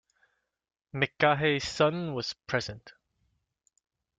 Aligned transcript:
McGahey's 0.95 1.67
son 1.67 2.15
was 2.15 2.33
present. 2.47 2.93